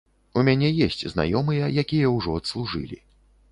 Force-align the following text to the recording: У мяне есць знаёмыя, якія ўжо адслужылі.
У 0.41 0.43
мяне 0.47 0.69
есць 0.85 1.03
знаёмыя, 1.13 1.69
якія 1.83 2.11
ўжо 2.17 2.37
адслужылі. 2.43 3.01